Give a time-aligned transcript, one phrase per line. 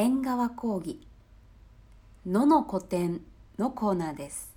[0.00, 1.00] 縁側講義
[2.24, 3.20] 野の古典
[3.58, 4.54] のコーナーです。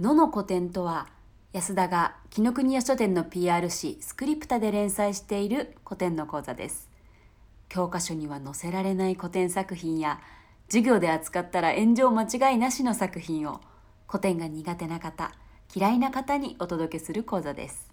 [0.00, 1.06] 野の古典とは
[1.52, 6.90] 安田が紀ノ国屋書店の PR 誌スクリプタで連載している古典の講座です。
[7.68, 10.20] 教科書には載せられない古典作品や
[10.66, 13.60] 授業で扱ったら炎上間違いなしの作品を
[14.08, 15.30] 古典が苦手な方
[15.72, 17.92] 嫌いな方にお届けする講座です。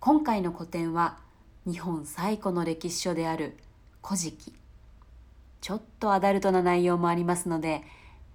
[0.00, 1.18] 今回の古典は
[1.66, 3.58] 日本最古の歴史書である
[4.02, 4.54] 「古事記」
[5.62, 7.82] ちょっとアダルトな内容もありますので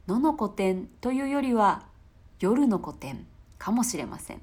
[0.08, 1.84] 野の古典というよりは
[2.40, 3.28] 夜の古典
[3.58, 4.42] かもしれません。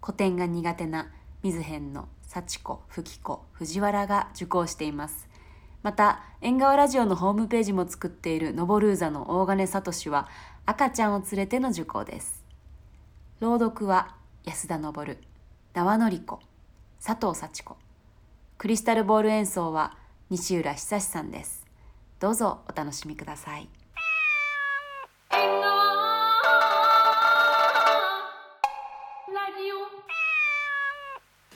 [0.00, 1.10] 古典が苦手な
[1.42, 5.28] 水辺の幸子吹子藤原が受講しています。
[5.82, 10.28] また縁側ラジオのホームページも作っているノボルーザの大金聡は
[10.66, 12.44] 赤ちゃんを連れての受講です。
[13.40, 14.14] 朗読は
[14.44, 14.92] 安田昇
[15.72, 16.38] 縄典子
[17.04, 17.76] 佐藤幸子。
[18.58, 19.96] クリスタルボール演奏は
[20.28, 21.59] 西浦久さんです。
[22.20, 23.68] どうぞお楽しみください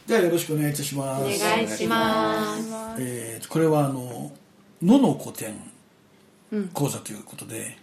[0.06, 1.22] じゃあよろしくお願いいたします。
[1.22, 2.62] お願いします。
[2.98, 4.32] えーこれはあの
[4.82, 5.54] 野の古典
[6.72, 7.78] 講座ということで、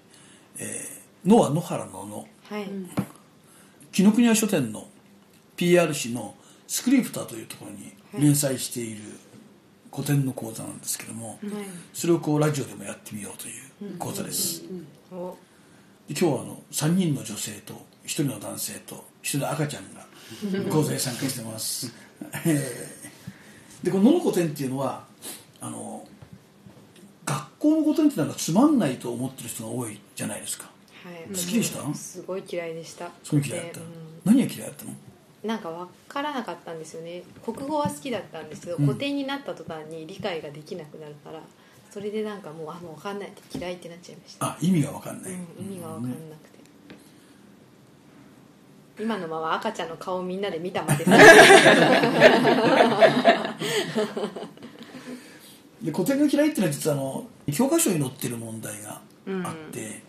[0.59, 2.69] えー野は野原の野はい。
[3.91, 4.87] 紀ノ国屋書店の
[5.55, 6.35] PR 誌の
[6.67, 9.01] スクリプターというところに連載している
[9.93, 11.39] 古典の講座なんですけども、
[11.93, 13.51] それをこうラジオでもやってみようとい
[13.87, 14.63] う講座です。
[15.11, 15.35] 今
[16.09, 17.73] 日はあの3人の女性と
[18.05, 20.05] 1人の男性と1人の赤ちゃんが
[20.71, 21.93] 講座に参加してます、
[22.45, 22.97] え
[23.83, 25.05] ーでこの「野の古典」っていうのは
[25.59, 26.07] あの
[27.25, 30.69] 学校の古典ってなんかつまんないと思ってる人が多いじゃないですか。
[31.03, 31.27] はい。
[31.29, 31.81] 好きでした？
[31.81, 31.93] うん。
[31.95, 33.09] すごい嫌いでした。
[33.23, 33.85] すごい嫌いだった、で
[34.25, 34.91] 何が嫌いだったの？
[34.91, 34.97] うん
[35.43, 37.23] なんかわからなかったんですよね。
[37.43, 41.41] 国語は好きだったんですけど、古典になった途端に理解ができなくなるから、
[41.89, 44.45] それでなんかもうあもうわかんないって嫌いってなっちゃいました。
[44.45, 46.61] あ意味が分かんない、うん、意味がわかんなくて。
[48.99, 51.05] 今のまま赤ちゃんの顔をみんなで見たまで。
[55.81, 59.01] で古典が嫌いっていうのは実はあの教科書に載ってる問題が
[59.43, 60.03] あって、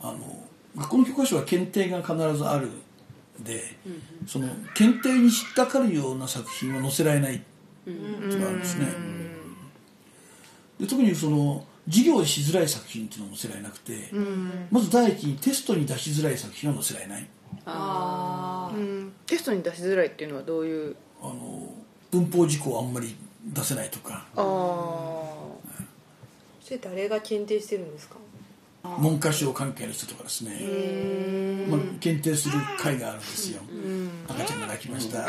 [0.00, 2.70] あの学校の教科書は検定が必ずある
[3.40, 3.76] で、
[4.26, 7.40] その検定に引っかかるような作品は載せられないっ
[7.84, 8.86] ていうのがあるんですね、
[10.80, 14.10] で特にその授業しづらい作品っていうのは載せられなくて、
[14.70, 17.28] まず第一にテストに出しづらい作品は載せられない。
[17.64, 18.76] ああ。
[18.76, 19.12] うん。
[19.26, 20.96] テストに出しづらいっていうのはどういう？
[21.22, 21.72] あの
[22.10, 23.14] 文法事項をあんまり
[23.44, 24.26] 出せないとか。
[24.34, 24.44] ああ
[26.60, 28.16] それ誰が検定してるんですか？
[28.98, 33.60] 文科省関係の人とかですね、まあ、検定する会があるんですよ、
[34.28, 35.26] 赤ちゃんが泣きました、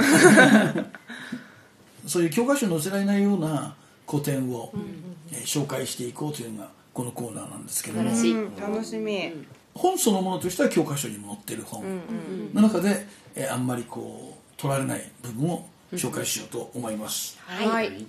[2.06, 3.76] そういう教科書に載せられないような
[4.08, 4.72] 古典を、
[5.32, 8.10] えー紹介していこうというのがこのコーナーなんですけども。
[8.12, 8.34] 素晴らしい。
[8.34, 8.56] うん。
[8.74, 9.34] 楽しみ。
[9.74, 11.84] 本そのものとしては教科書にも載ってる本。
[12.54, 18.06] の中で、えーあんまりこう取られない部分を紹介しようと思います、はい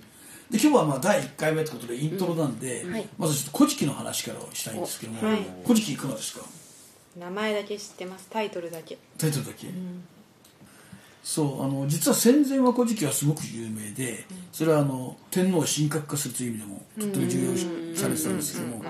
[0.49, 2.83] で今日はまあ第1回目ということでイントロなんで、
[3.17, 5.45] まずちょっと「古事記」の話からしたいんですけども「はい。
[5.63, 6.45] 古事記」いかがですか？
[7.19, 8.27] 名前だけ知ってます。
[8.31, 8.97] タイトルだけ。
[9.17, 9.67] タイトルだけ、
[11.23, 17.63] そうあの実は戦前は「古事記」はすごく有名でそれはあの天皇を神格化するという意味でもとっても重要視
[18.01, 18.83] されてたんですけども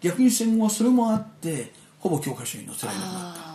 [0.00, 3.50] 逆に戦後はそれもあってほぼ教科書に載せられなくなった。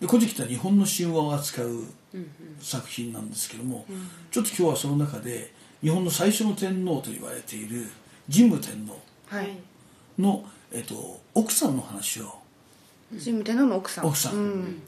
[0.00, 1.84] で古事記って日本の神話を扱う
[2.60, 3.86] 作品なんですけども、
[4.30, 7.86] ちょっと今日はその中で日本の最初の天皇と言われている
[8.32, 9.48] 神武天皇はい。
[10.18, 12.34] の、えっと、奥さんの話を。
[13.10, 14.06] 神武天皇の奥さん。
[14.06, 14.34] 奥さん。
[14.34, 14.82] うん。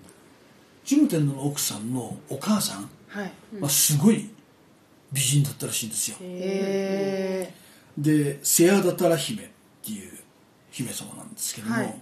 [0.89, 2.91] 神武天皇の奥さんのお母さん。
[3.61, 4.31] はすごい
[5.13, 6.17] 美人だったらしいんですよ。
[6.21, 7.55] へえ
[7.99, 9.47] で瀬谷だたら姫っ
[9.85, 10.11] ていう
[10.71, 11.95] 姫様なんですけども、はい。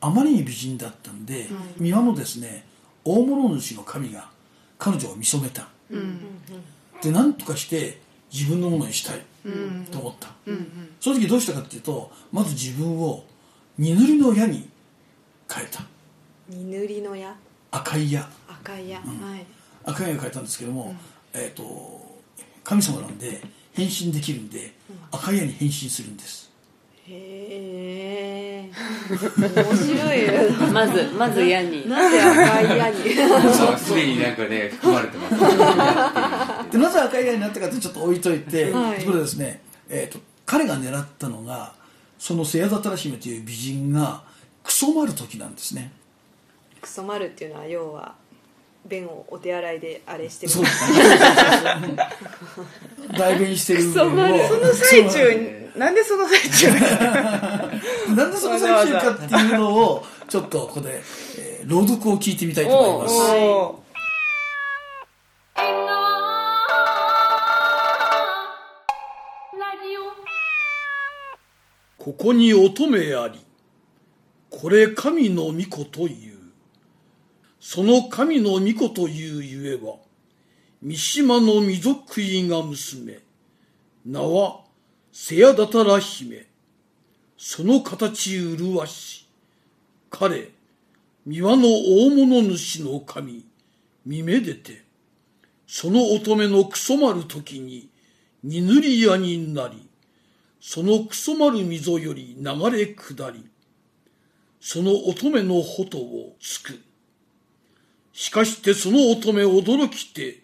[0.00, 1.48] あまりに美人だったんで、
[1.78, 2.64] 庭のですね
[3.04, 4.30] 大物主の神が
[4.78, 5.68] 彼女を見初めた、
[7.02, 7.98] で何とかして
[8.32, 9.22] 自分のものにしたい
[9.90, 10.28] と思った、
[11.00, 13.24] その時どうしたかっていうとまず自分を
[13.78, 14.68] 二塗りの矢に
[15.52, 15.82] 変えた。
[16.48, 17.34] 二塗りの矢？
[17.70, 18.28] 赤い矢。
[18.48, 18.98] 赤い矢。
[19.00, 19.04] は
[19.36, 19.46] い。
[19.84, 20.94] 赤い矢を変えたんですけども、
[21.32, 22.18] えっ、と
[22.64, 24.72] 神様なんで変身できるんで、
[25.10, 26.50] 赤い矢に変身するんです
[27.08, 28.70] へえ。
[29.08, 30.32] 面白い よ。
[30.72, 32.96] まずまず矢になぜ赤い矢に？
[33.54, 35.34] そうすでになんかね含まれてます
[36.72, 41.72] でなぜ赤い矢になったかってちょっと置いといて、はいところでですね、えー、と彼が狙ったのが
[42.18, 44.22] その瀬谷だたら姫という美人が
[44.64, 45.92] クソまる時なんですね
[46.80, 48.14] クソ丸っていうのは要は
[48.88, 50.98] 便をお手洗いであれしてるそうですね。
[53.18, 54.48] 代弁してる部分を。
[54.48, 56.80] その最中になんでその最中に？
[58.16, 61.02] なんでその最中かっていうのをちょっとここで、
[61.38, 63.16] えー朗読を聞いてみたいと思います。
[71.98, 73.40] ここに乙女あり
[74.48, 76.35] これ神の御子という
[77.68, 79.96] その神の御子というゆえは
[80.80, 83.18] 三島の溝食いが娘
[84.04, 84.60] 名は
[85.10, 86.46] せやだたら姫
[87.36, 89.26] その形麗し
[90.10, 90.52] 彼
[91.26, 93.44] 三輪の大物主の神
[94.04, 94.84] 見めでて
[95.66, 97.88] その乙女のクソまる時に
[98.44, 99.88] 二塗り屋になり
[100.60, 103.44] そのクソまる溝より流れ下り、
[104.60, 106.85] その乙女の鳩をつく。
[108.16, 110.38] しかしてその乙女驚きて、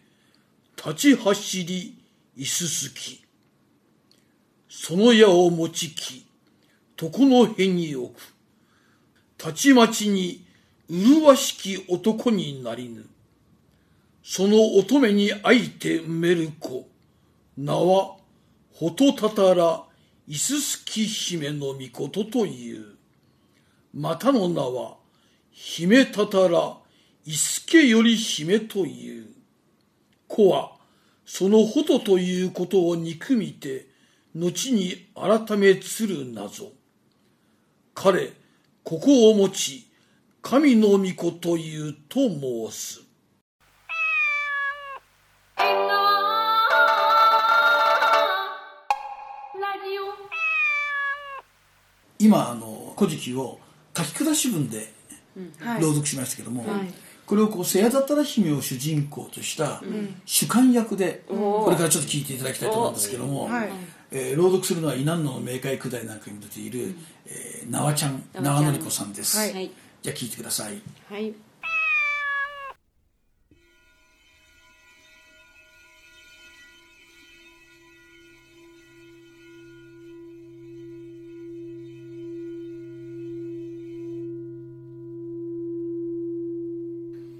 [0.76, 1.96] 立ち走り、
[2.36, 3.24] いすすき。
[4.68, 6.26] その矢を持ちき、
[7.00, 8.18] 床の辺に置く。
[9.38, 10.44] たちまちに、
[10.90, 13.06] 麗しき男になりぬ。
[14.22, 16.86] その乙女に会いて埋める子。
[17.56, 18.18] 名は、
[18.74, 19.82] ほとたたら、
[20.28, 22.96] いすすき姫の御事という。
[23.94, 24.98] またの名は、
[25.52, 26.81] 姫たたら、
[27.24, 29.26] いすけより姫という。
[30.26, 30.72] 子は、
[31.26, 33.86] そのほとということを憎みて、
[34.34, 36.72] 後に改めつる謎。
[37.94, 38.32] 彼、
[38.82, 39.90] ここを持ち、
[40.40, 43.02] 神の御子というと申す。
[52.18, 53.58] 今あの「古事記」を
[53.96, 54.92] 書き下し文で
[55.58, 56.94] はい朗読しましたけども、はい
[57.26, 59.82] これをこう「せやだたら姫」を主人公とした
[60.26, 63.70] 主観役でこれからちょっと聞いていただきたいと思うんですけども、はい。
[64.10, 69.38] えー朗読するのは稲野の明快九代なんかにも出ている、えー、縄ちゃん縄典子さんです、
[70.02, 70.82] じゃあ聞いてください。
[71.08, 71.32] はい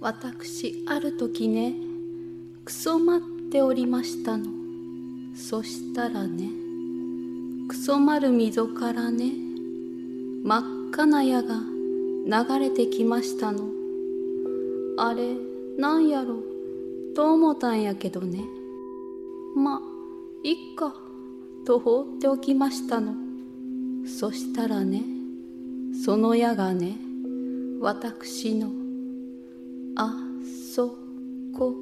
[0.02, 1.75] 私ある時ね
[2.64, 4.46] クソ待っておりましたの。
[5.37, 6.50] そしたらね
[7.69, 9.31] クソ丸溝からね
[10.43, 10.62] 真っ
[10.93, 11.54] 赤な矢が
[12.26, 13.69] 流れてきましたの。
[14.99, 15.37] あれ
[15.78, 16.43] なんやろ
[17.14, 18.43] と思ったんやけどね。
[19.54, 19.81] ま
[20.43, 20.96] いっか
[21.64, 23.14] と放っておきましたの。
[24.04, 25.04] そしたらね
[26.04, 26.96] その矢がね
[27.81, 28.81] 私の
[31.56, 31.75] こ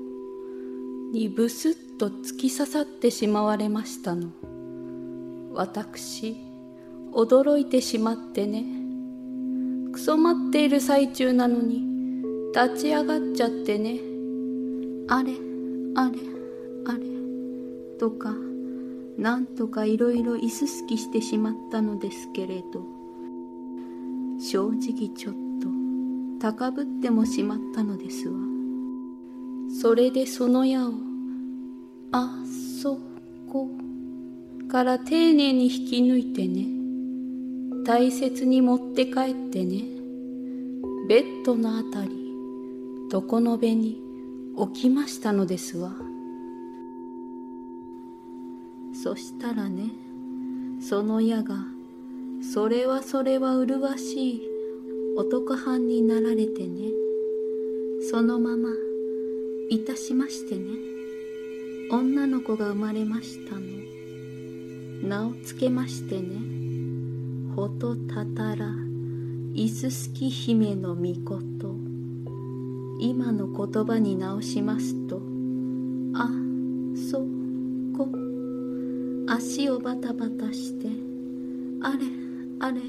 [1.12, 4.30] にブスッと突き刺さってしまわれましたの。
[5.52, 6.36] 私
[7.12, 8.64] 驚いてしまってね。
[9.92, 11.84] くそ待っている最中なのに
[12.54, 13.98] 立ち上がっちゃってね。
[15.08, 15.32] あれ
[15.96, 16.18] あれ
[16.86, 17.00] あれ
[17.98, 18.34] とか
[19.18, 23.00] なんとかいろいろいすすきしてしまったのですけれど。
[24.40, 25.68] 正直ちょっと
[26.40, 28.49] 高ぶってもしまったのですわ。
[29.78, 30.92] それでその矢を
[32.12, 32.28] あ
[32.82, 32.98] そ
[33.50, 33.68] こ
[34.70, 36.66] から丁寧に引き抜いてね
[37.84, 39.84] 大切に持って帰ってね
[41.08, 42.10] ベッドのあたり
[43.12, 44.00] 床の辺に
[44.56, 45.92] 置きましたのですわ。
[49.02, 49.90] そしたらね
[50.80, 51.56] その矢が
[52.52, 54.42] それはそれは麗しい
[55.16, 56.90] 男藩になられてね
[58.10, 58.68] そのまま
[59.72, 60.64] いたしましてね。
[61.92, 63.60] 女の子が生まれましたの。
[65.08, 67.54] 名をつけましてね。
[67.54, 68.68] ほとたたら
[69.54, 71.72] いすすき姫の御事。
[72.98, 75.22] 今の言葉に直しますと
[76.14, 76.28] あ
[77.08, 77.20] そ
[77.96, 78.08] こ。
[79.28, 80.88] 足をバタバタして
[81.80, 81.98] あれ
[82.58, 82.80] あれ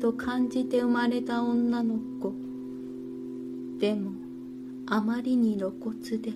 [0.00, 2.32] と感じて生まれた女の子。
[3.80, 4.12] でも
[4.86, 6.32] あまりに露骨で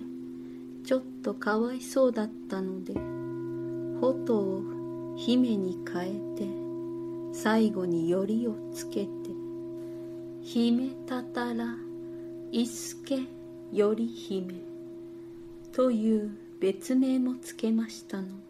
[0.83, 2.93] ちょっとかわいそうだったので
[4.01, 6.47] 鳩を姫に変えて
[7.31, 9.09] 最後によりをつけて
[10.41, 11.75] 姫たたら
[12.51, 13.19] いすけ
[13.71, 14.55] より姫
[15.71, 18.48] という別名もつけましたの。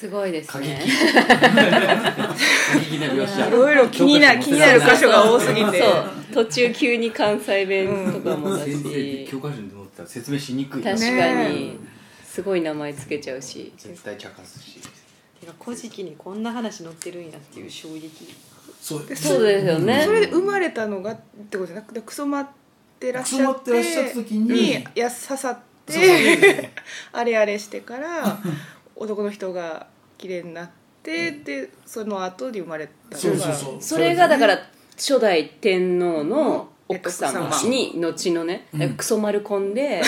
[0.00, 0.82] すごいですね。
[2.90, 2.98] い
[3.50, 5.78] ろいろ気にな気になる箇所が多すぎて。
[5.78, 6.10] そう。
[6.32, 9.28] 途中急に関西弁とかもだし。
[9.30, 11.78] 教科書に載ってたら説明しにくい確かねに。
[12.24, 13.74] すごい名前つけちゃうし。
[13.76, 14.80] 絶対茶化すし。
[15.38, 18.34] てか「古事記」にこんな話載ってるんやっていう衝撃。
[18.80, 20.04] そうそうですよね。
[20.06, 21.16] それで生まれたのがっ
[21.50, 22.48] てことじゃなくてクソまっ
[22.98, 26.70] てらっしゃってクソまってらっしゃった時にや刺さって
[27.12, 28.40] あれあれしてから
[29.00, 29.86] 男の人が
[30.18, 30.70] 綺麗になっ
[31.02, 33.82] てでその後に生まれたのがそうそうそう。
[33.82, 34.58] それがだから
[34.94, 37.30] 初代天皇の奥様。
[37.30, 37.70] えっと奥様。
[37.70, 38.94] に後のねうん。
[38.94, 40.02] クソ丸コンで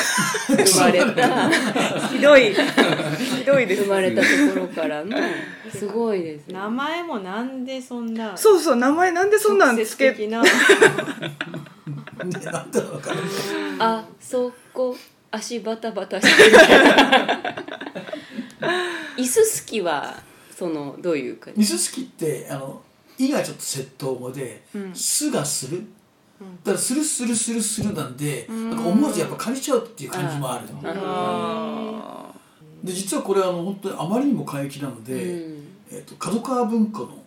[0.49, 1.49] 生まれた。
[2.13, 2.55] ひどい。
[2.55, 5.17] ひどいです生まれたところからの
[5.75, 6.55] すごいですね。
[6.55, 10.43] 名前もなんでそんなそうそう名前なんでそんなんつけ直接的な。
[12.25, 13.11] ねなんだろうか
[13.79, 14.95] あそこ
[15.31, 17.62] 足バタバタしてる
[19.17, 20.23] 椅子好きは
[20.57, 22.83] そのどういうかミススキってあの
[23.19, 24.65] 「い」がちょっと窃盗語で
[24.95, 25.85] 「す」がする。
[26.65, 32.33] だから「するするするする」なんでなんか思わずやっぱ借りちゃうっていう感じもあるあ
[32.83, 37.23] で実はこれあの本当にあまりにも過激なので、うんえっと角川文庫の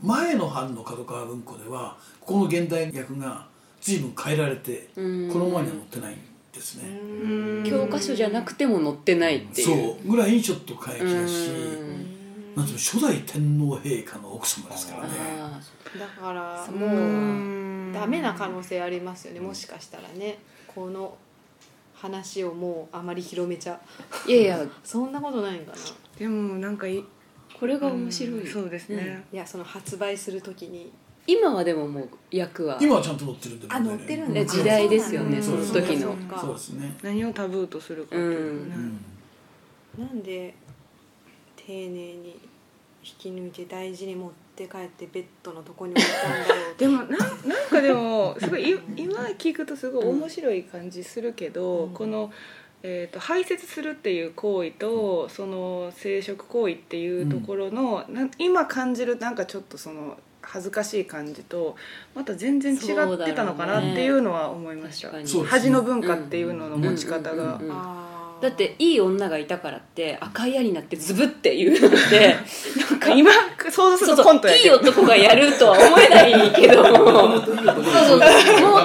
[0.00, 3.46] 前の版の角川文庫ではここの現代訳が
[3.80, 6.16] 随分変えられてこうんのままには載ってないん
[6.58, 9.66] ですね、ー教科書じゃなくても載ってないっていう。
[9.66, 10.10] そう。
[10.10, 12.54] ぐらいちょっと過激だし、うん。
[12.56, 15.10] なんていうの初代天皇陛下の奥様ですからね。
[15.38, 15.60] あ
[15.98, 16.88] だからもう。
[16.90, 20.38] んうダメな可能性ありますよねもしかしたらね。
[20.66, 21.16] この
[21.94, 23.80] 話をもうあまり広めちゃ。
[24.26, 24.66] ーいやいや。
[24.84, 25.78] そんなことないんかな。
[26.18, 27.04] でもなんかい
[27.58, 28.52] これが面白い、うん。
[28.52, 30.92] そうですね、いやその発売するときに
[31.28, 32.78] 今はでももう役は。
[32.80, 34.40] 今はちゃんと載ってるんであ載ってるんだ。
[34.40, 36.16] ね時代ですよねうんその時の。
[36.40, 36.96] そうですね。
[37.02, 38.74] 何をタブーとするかっていうね、
[39.98, 40.06] うん。
[40.06, 40.54] なんで
[41.54, 42.40] 丁寧に
[43.04, 47.20] 引き抜いて大事に持って帰ってベッドのとこに置いたんだろう でもなんなん
[47.68, 51.92] かでもすごいい今聞くとすごい面白い感じするけど、うん。
[51.92, 52.32] この、
[52.82, 58.30] えー、と排泄するっていう行為とその生殖行為っていうところの、なん。
[58.38, 60.16] 今感じるなんかちょっとその
[60.50, 61.76] 恥ずかしい感じと
[62.14, 62.80] また全然違っ
[63.24, 67.60] てたのかなっていうのは思いました、ね恥の文化っていうのの持ち方が、
[68.40, 72.36] だっていい女がいたからって赤い矢になってズブっていうのって
[72.90, 73.30] なんか今
[73.68, 74.90] 想像すそうるとコそういいントやけど。
[74.90, 78.18] 男がやるとは思えないけどそうそう。
[78.18, 78.24] も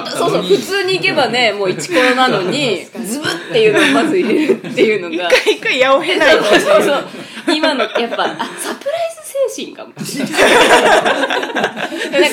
[0.02, 0.30] うそう。
[0.30, 5.30] そう普通に行けばねもうイチコロなのにズブっていうのをまず入れるっていうのが。
[5.30, 7.04] 一回矢を経ないとそうそうそう。
[7.54, 9.13] 今のやっぱあサプライズ
[9.54, 10.04] 精神かもなん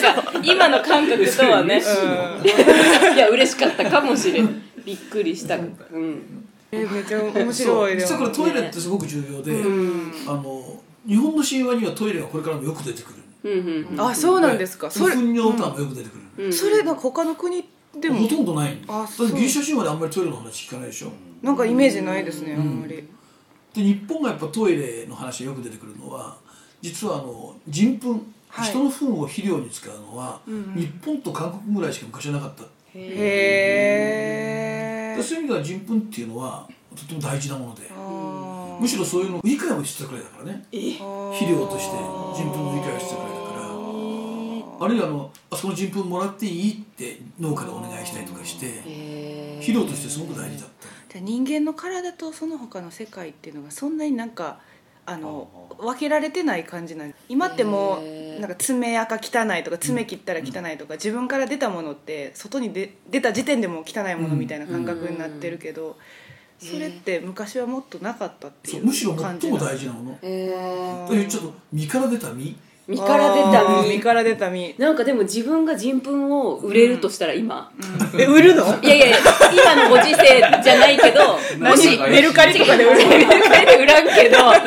[0.02, 1.82] か今の感覚とはね
[3.14, 3.18] い。
[3.18, 4.62] や嬉しかったかもしれん。
[4.84, 5.58] びっくりした。
[5.58, 5.70] うん。
[6.72, 7.96] えめっちゃ面白い。
[7.96, 9.52] で実はこトイレってすごく重要で、
[10.28, 13.16] あの日本の神話にはトイレがこれからもよく出てくる。
[13.44, 13.52] うん
[13.92, 14.90] うんあそうなんですか。
[14.90, 16.54] それ糞尿とかもよく出てくる、うん。
[16.54, 17.64] それなんか他の国
[18.00, 18.22] でも？
[18.22, 18.76] ほとんどない。
[18.76, 19.28] だってあそう。
[19.32, 21.12] ギリシャ神話であんまりトイレの話聞かないでしょ。
[21.42, 23.08] なんかイメージないですね、あんまり。
[23.74, 26.38] で日本がやっぱトイレの話がよく出てくるのは
[26.82, 28.70] 実はあの人糞、はい。
[28.70, 30.74] 人の糞を肥料に使うのは、うんうん。
[30.76, 32.64] 日本と韓国ぐらいしか昔はなかった。
[32.64, 32.68] へ
[35.14, 40.66] えでそういう意味では人糞っていうのはとても大事なものでむむしろそういうのを理解をしてたくらいだからね。
[40.72, 43.62] 肥料として人糞の理解をしてたくらいだから。
[44.84, 48.82] あるいはあのあそこの人糞もらっていいって農家でお願いしたりとかして
[49.60, 50.70] 肥料としてすごく大事だっ
[51.10, 51.20] た。
[51.20, 54.60] 人間の体とその他の世界っていうのがそんなになんか
[55.06, 65.98] あの分けられてない感じなん今ってもうなんか爪垢汚いとか爪切ったら汚いとか自分から出たものって外に出出た時点でも汚いものみたいな感覚になってるけど
[66.60, 70.20] それって昔はもっとなかったっていうそうむしろ最も大事なもの。
[70.22, 71.28] へー。
[71.28, 72.56] ちょっと身から出た実
[72.92, 73.90] 身から出た身。
[73.96, 74.76] 身から出た身。
[74.78, 77.72] なんかでも自分が人糞を売れるとしたら今、
[78.20, 78.66] え売るの？
[78.82, 79.18] いやいやいや
[79.54, 80.18] 今のご時世
[80.62, 83.08] じゃないけどもし何メルカリとかで売る？
[83.08, 84.60] メルカリで売らんけどもし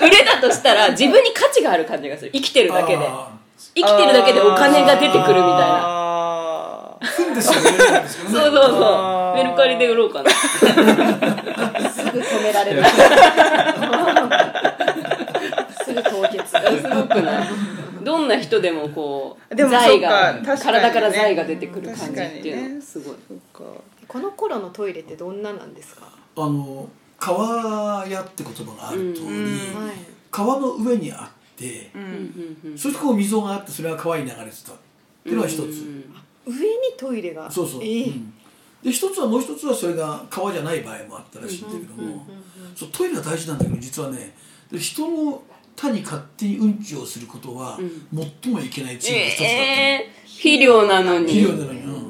[0.00, 2.30] 売れたとしたら自分に価値がある感じがする。
[2.32, 3.04] 生きてるだけで。
[3.06, 3.28] あ
[3.74, 6.98] 生きてるだけでお金が出てくるみたいな。
[7.02, 9.36] そうそうそう。
[9.36, 10.30] メルカリで売ろうかな。
[11.90, 12.82] すぐ止められる
[16.76, 17.48] すごくない。
[18.04, 20.42] どんな人でもこうでも財がね。
[20.44, 23.16] 体から財が出てくる感じっていうのすごい。
[23.28, 23.62] そっか。
[24.08, 26.02] この頃のトイレってどんななんですか、
[26.36, 26.88] あの
[27.18, 29.94] 川屋って言葉がある通り、うんはい。
[30.30, 32.10] 川の上にあって、ううんんう
[32.68, 32.78] んうん。
[32.78, 34.74] そしてこう溝があってそれが川に流れてたっ
[35.22, 36.14] ていうのが一つ、うん
[36.44, 36.58] 上に
[36.98, 37.48] トイレが？
[37.48, 38.04] そうそう、ええ。
[38.06, 38.34] うん。
[38.82, 42.26] で一つはもう一つはそれが川じゃない場合もあったらしいんだけども、
[42.74, 44.34] そうトイレが大事なんだけど実はね
[44.72, 45.40] で人の
[45.76, 47.78] 他に勝手にうんちをすることは、
[48.42, 51.26] 最もいけない罪の一つだったの、えー、肥料なのに。
[51.26, 52.02] 肥料なのに、うん。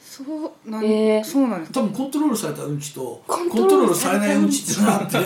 [0.00, 0.22] そ
[0.66, 1.24] うなん、えー。
[1.24, 1.80] そうなんですか？
[1.80, 5.18] 多分コントロールされたうんちとココンントロールされないうんちっていうのがあって。
[5.18, 5.22] へ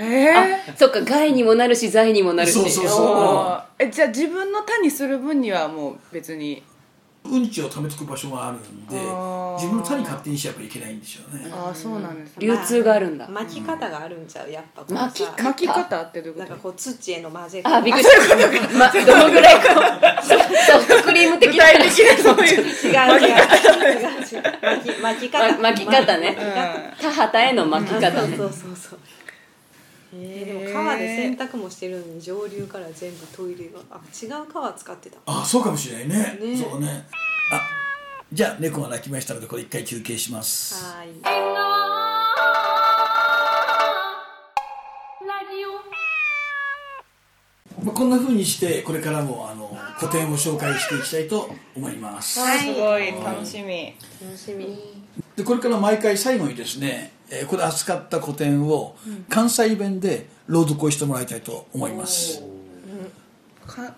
[0.00, 0.46] えあ
[0.76, 3.82] そっか害にもなるし罪にもなるしそうそうそう。
[3.82, 6.62] えじゃあ自分の他にする分にはもう別に
[7.22, 12.46] うんちを溜めとく場所があるんで自分の他に勝手にしちゃやっぱいけないんでしょうね、ああそうなんですね。
[12.46, 14.50] 流通があるんだ、巻き方があるんちゃう？
[14.50, 15.42] やっぱ巻き方？
[15.42, 16.48] 巻き方ってどういうこと？
[16.48, 18.36] なんかこう土への混ぜあびっくりした、
[18.78, 20.24] ま、どのぐらいこう？
[20.24, 20.38] ソ
[20.72, 24.42] ソフトクリーム的な具体的なそういう違う違う違う違う。
[24.62, 25.52] 巻き巻き方。
[25.52, 26.18] ま巻き方。
[26.18, 28.36] ねうん田畑への巻き方ね。
[28.36, 28.98] そうそうそうそう
[30.12, 35.18] えー、でも川で洗濯もしてるのに上流から全部トイレがあ違う川使ってた。
[35.26, 36.38] あそうかもしれないね。
[36.40, 36.56] ね。
[36.56, 37.06] そうね。
[37.52, 37.60] あ
[38.32, 40.84] じゃあ猫が鳴きましたのでこれ一回休憩します。
[47.82, 53.12] まあ、こんな風にしてこれからもあの古典を紹介していきたいと思います、あーすごい。
[53.12, 53.94] 楽しみ。
[54.22, 55.00] 楽しみ。
[55.34, 58.96] でこれから毎回最後にですね、えーここで扱った古典を
[59.28, 62.42] 関西弁で朗読をしてもらいたいと思います、
[63.66, 63.94] か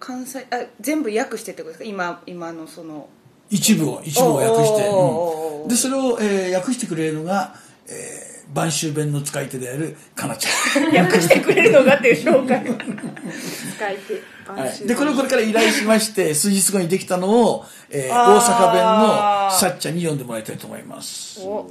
[0.00, 1.84] 関西あ全部訳してってことですか？
[1.84, 3.08] 今今のその。
[3.50, 5.68] 一部を一部を訳して、うん。
[5.68, 7.54] でそれを、えー訳してくれるのが、
[7.86, 10.84] えー播州弁の使い手であるかなちゃん。
[11.06, 12.62] 訳してくれるのがっていう紹介。
[12.64, 21.40] 使い手はい、でこれをこれから依頼しまして数日後にできたのを、えー大阪弁のさっちゃんに読んでもらいたいと思います。
[21.40, 21.66] お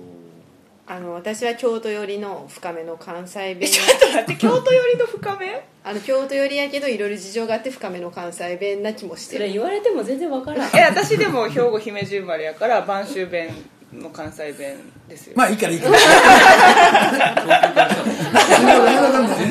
[0.92, 3.70] あの私は京都寄りの深めの関西弁。
[3.70, 5.66] ちょっと待って 京都寄りの深め？
[5.86, 9.46] あの京都寄りやけどいろいろ事情があって深めの関西弁な気もしてる。
[9.46, 10.70] それ言われても全然わからん。
[10.78, 13.56] え私でも兵庫姫路生まれやから播州弁
[13.94, 15.98] の関西弁ですよ、まあいいからいいから。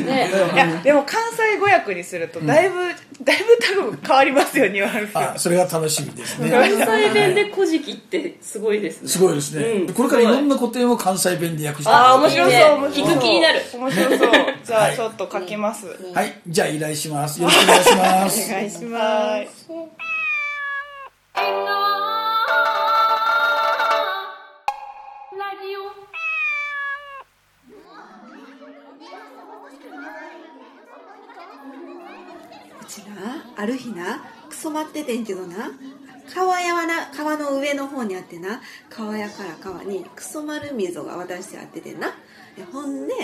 [0.04, 0.30] ね。
[0.52, 2.76] いやでも関西語訳にするとだいぶ、
[3.22, 6.50] だいぶ多分変わりますよニュアンスあそれが楽しみですね。
[6.50, 9.08] 関西弁で「古事記」ってすごいですね。
[9.08, 9.92] すごいですね、うん。
[9.92, 12.52] これからいろんな古典を関西弁で訳してああ面白そう。
[12.52, 13.60] 面白そう聞く気になる。
[13.74, 14.18] 面白そう。
[14.64, 16.40] じゃはいあちょっと書きます、はい。
[16.48, 17.42] じゃあ依頼します。
[17.42, 18.50] よろしくお願いします。
[18.50, 19.69] お願いします
[32.90, 35.70] ちなある日なクソ待っててんけどな
[36.34, 42.08] 川屋はな川の上の方にあってな川屋から川にクソ丸溝が渡してあっててんな。
[42.56, 43.14] でほんで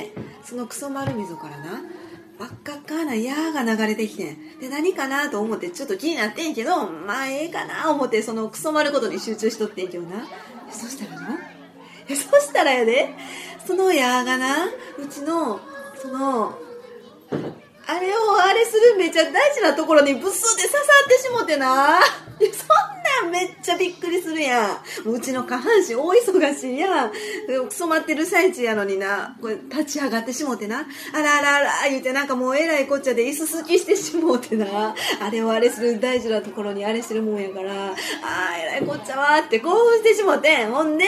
[0.45, 1.83] そのクソ丸溝からな
[2.39, 4.59] 真っ赤っかな矢が流れてきてん。
[4.61, 10.27] で何かなと思ってちょっと気になってんけどまあええかな思ってそのクソ丸ことに集中しとってんけどな。
[10.71, 11.39] そしたらな
[12.09, 13.15] そしたらやで
[13.67, 15.61] その矢がなうちの
[15.97, 16.59] その
[17.89, 22.01] あれをあれするめちゃ大事なところにブスって刺さってしもてな。
[22.39, 25.09] そんなめっちゃびっくりするやん。
[25.09, 27.13] うちの下半身大忙しいやん。
[27.47, 30.87] でもクソ待ってる最中やのにな、これ立ち上がってしもてな。
[31.13, 34.95] あらあらあら言うてなんかもうえらいこっちゃで椅子好きしてしもうてな。
[35.21, 40.67] あれをあれする大事なところにあれしてるもんやから、ああ、えらいこっちゃわって興奮してしもて。
[40.67, 41.05] ほんで、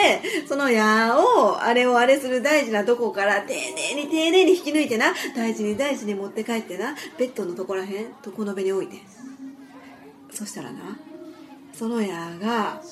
[0.47, 8.97] その矢を、あれをあれする大事なとこから丁寧に丁寧に引き抜いてな、大事に大事に持って帰ってな、ベッドのとこらへん、床の上に置いて。
[10.31, 10.99] そしたらな、
[11.79, 12.83] その矢が、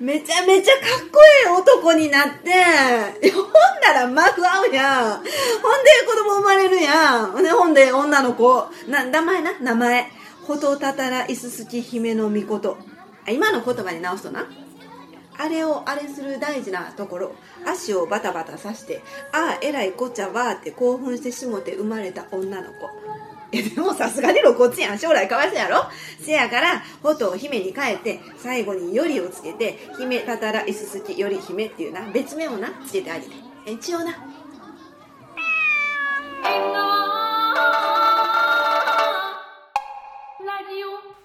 [0.00, 3.44] めちゃめちゃかっこいい男になって、ほん
[3.80, 5.12] ならマフ合うやん。
[5.12, 5.30] ほんで
[6.04, 7.30] 子供生まれるやん。
[7.30, 10.10] ほんで、女の子、な、名前な、名前。
[10.48, 12.76] ほとたたらいすすき姫の御事。
[13.24, 14.46] あ今の言葉に直すとな。
[15.38, 19.00] あれをあれする大事なところ、足をバタバタさして、
[19.32, 23.13] ああ、えらいこっちゃわーって興奮してしもて生まれた女の子。
[23.56, 24.98] やでもさすがに露骨やん。
[24.98, 25.84] 将来かわすやろ？
[26.20, 33.32] せやから、ほとを姫に変えて、最後によりをつけて、姫たたらいすすきより姫っていうな、別名をな、つけてあげて。
[33.66, 34.04] 一応な。
[34.06, 34.10] ラ
[40.68, 41.23] ジオ